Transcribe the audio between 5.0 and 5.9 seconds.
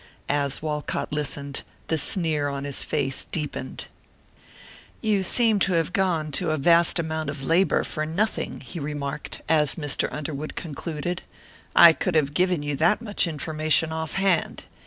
seem to